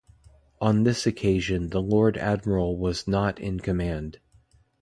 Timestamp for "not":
3.07-3.39